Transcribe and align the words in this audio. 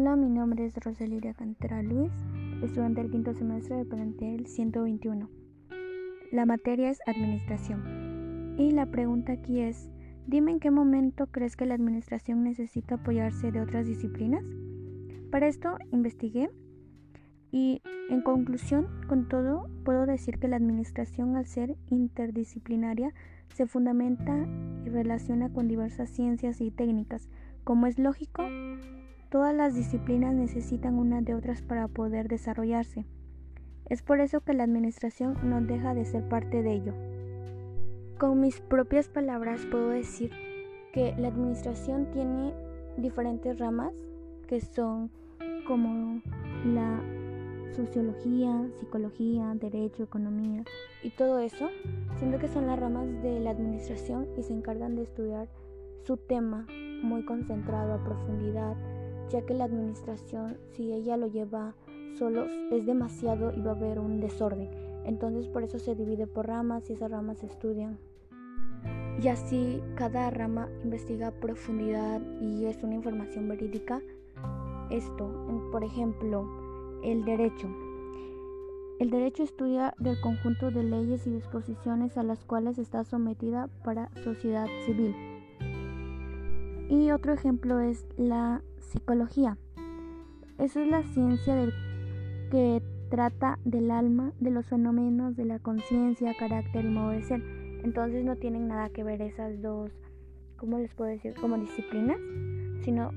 nombre 0.00 0.64
es 0.64 0.74
Rosaliria 0.76 1.34
Cantera 1.34 1.82
Luis, 1.82 2.10
estudiante 2.62 3.02
del 3.02 3.10
quinto 3.10 3.34
semestre 3.34 3.76
de 3.76 3.84
plantel 3.84 4.46
121. 4.46 5.28
La 6.30 6.46
materia 6.46 6.90
es 6.90 6.98
administración. 7.06 8.56
Y 8.58 8.70
la 8.70 8.86
pregunta 8.86 9.32
aquí 9.32 9.60
es, 9.60 9.90
dime 10.26 10.52
en 10.52 10.60
qué 10.60 10.70
momento 10.70 11.26
crees 11.26 11.56
que 11.56 11.66
la 11.66 11.74
administración 11.74 12.42
necesita 12.42 12.96
apoyarse 12.96 13.52
de 13.52 13.60
otras 13.60 13.86
disciplinas. 13.86 14.44
Para 15.30 15.46
esto 15.46 15.76
investigué 15.92 16.50
y 17.50 17.82
en 18.08 18.22
conclusión, 18.22 18.88
con 19.08 19.28
todo, 19.28 19.68
puedo 19.84 20.06
decir 20.06 20.38
que 20.38 20.48
la 20.48 20.56
administración 20.56 21.36
al 21.36 21.46
ser 21.46 21.76
interdisciplinaria 21.90 23.12
se 23.54 23.66
fundamenta 23.66 24.46
y 24.86 24.88
relaciona 24.88 25.52
con 25.52 25.68
diversas 25.68 26.08
ciencias 26.08 26.60
y 26.62 26.70
técnicas. 26.70 27.28
Como 27.64 27.86
es 27.86 27.98
lógico, 27.98 28.42
todas 29.32 29.54
las 29.54 29.74
disciplinas 29.74 30.34
necesitan 30.34 30.98
una 30.98 31.22
de 31.22 31.34
otras 31.34 31.62
para 31.62 31.88
poder 31.88 32.28
desarrollarse. 32.28 33.06
Es 33.88 34.02
por 34.02 34.20
eso 34.20 34.42
que 34.42 34.52
la 34.52 34.64
administración 34.64 35.38
no 35.42 35.62
deja 35.62 35.94
de 35.94 36.04
ser 36.04 36.28
parte 36.28 36.62
de 36.62 36.74
ello. 36.74 36.92
Con 38.18 38.40
mis 38.40 38.60
propias 38.60 39.08
palabras 39.08 39.62
puedo 39.70 39.88
decir 39.88 40.30
que 40.92 41.14
la 41.16 41.28
administración 41.28 42.10
tiene 42.12 42.52
diferentes 42.98 43.58
ramas 43.58 43.94
que 44.48 44.60
son 44.60 45.10
como 45.66 46.20
la 46.66 47.00
sociología, 47.74 48.68
psicología, 48.78 49.54
derecho, 49.54 50.02
economía 50.02 50.62
y 51.02 51.08
todo 51.08 51.38
eso, 51.38 51.70
siendo 52.18 52.38
que 52.38 52.48
son 52.48 52.66
las 52.66 52.78
ramas 52.78 53.06
de 53.22 53.40
la 53.40 53.52
administración 53.52 54.28
y 54.36 54.42
se 54.42 54.52
encargan 54.52 54.94
de 54.94 55.04
estudiar 55.04 55.48
su 56.02 56.18
tema 56.18 56.66
muy 57.02 57.24
concentrado 57.24 57.94
a 57.94 58.04
profundidad, 58.04 58.76
ya 59.30 59.42
que 59.42 59.54
la 59.54 59.64
administración, 59.64 60.58
si 60.72 60.92
ella 60.92 61.16
lo 61.16 61.26
lleva 61.26 61.74
solo, 62.18 62.46
es 62.70 62.86
demasiado 62.86 63.52
y 63.52 63.60
va 63.60 63.72
a 63.72 63.74
haber 63.74 63.98
un 63.98 64.20
desorden. 64.20 64.70
Entonces 65.04 65.48
por 65.48 65.62
eso 65.62 65.78
se 65.78 65.94
divide 65.94 66.26
por 66.26 66.46
ramas 66.46 66.88
y 66.88 66.92
esas 66.92 67.10
ramas 67.10 67.38
se 67.38 67.46
estudian. 67.46 67.98
Y 69.22 69.28
así 69.28 69.82
cada 69.94 70.30
rama 70.30 70.68
investiga 70.82 71.30
profundidad 71.30 72.20
y 72.40 72.66
es 72.66 72.82
una 72.82 72.94
información 72.94 73.48
verídica. 73.48 74.00
Esto, 74.90 75.30
por 75.70 75.84
ejemplo, 75.84 76.46
el 77.02 77.24
derecho. 77.24 77.68
El 78.98 79.10
derecho 79.10 79.42
estudia 79.42 79.94
del 79.98 80.20
conjunto 80.20 80.70
de 80.70 80.84
leyes 80.84 81.26
y 81.26 81.30
disposiciones 81.30 82.16
a 82.16 82.22
las 82.22 82.44
cuales 82.44 82.78
está 82.78 83.04
sometida 83.04 83.68
para 83.84 84.10
sociedad 84.22 84.66
civil. 84.86 85.31
Y 86.92 87.10
otro 87.10 87.32
ejemplo 87.32 87.80
es 87.80 88.04
la 88.18 88.60
psicología. 88.78 89.56
Esa 90.58 90.82
es 90.82 90.88
la 90.90 91.02
ciencia 91.04 91.56
que 92.50 92.82
trata 93.08 93.58
del 93.64 93.90
alma, 93.90 94.32
de 94.40 94.50
los 94.50 94.66
fenómenos 94.66 95.34
de 95.34 95.46
la 95.46 95.58
conciencia, 95.58 96.34
carácter 96.38 96.84
y 96.84 96.88
modo 96.88 97.12
de 97.12 97.22
ser. 97.22 97.42
Entonces 97.82 98.26
no 98.26 98.36
tienen 98.36 98.68
nada 98.68 98.90
que 98.90 99.04
ver 99.04 99.22
esas 99.22 99.62
dos, 99.62 99.90
¿cómo 100.58 100.80
les 100.80 100.92
puedo 100.92 101.10
decir? 101.10 101.32
Como 101.40 101.56
disciplinas, 101.56 102.18
sino 102.84 103.10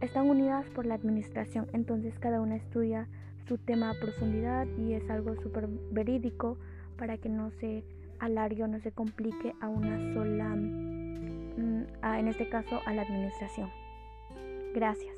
están 0.00 0.30
unidas 0.30 0.70
por 0.70 0.86
la 0.86 0.94
administración, 0.94 1.66
entonces 1.72 2.16
cada 2.20 2.40
una 2.40 2.54
estudia 2.54 3.08
su 3.48 3.58
tema 3.58 3.90
a 3.90 3.94
profundidad 3.94 4.68
y 4.78 4.92
es 4.92 5.10
algo 5.10 5.34
súper 5.42 5.66
verídico 5.90 6.56
para 6.96 7.18
que 7.18 7.28
no 7.28 7.50
se 7.50 7.82
alargue 8.20 8.62
o 8.62 8.68
no 8.68 8.78
se 8.78 8.92
complique 8.92 9.54
a 9.60 9.66
una 9.66 10.14
sola, 10.14 10.54
en 11.58 12.28
este 12.28 12.48
caso 12.48 12.80
a 12.86 12.92
la 12.92 13.02
administración. 13.02 13.70
Gracias. 14.74 15.17